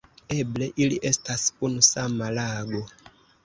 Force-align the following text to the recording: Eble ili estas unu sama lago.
Eble 0.35 0.69
ili 0.85 0.97
estas 1.11 1.45
unu 1.69 1.87
sama 1.91 2.33
lago. 2.41 2.87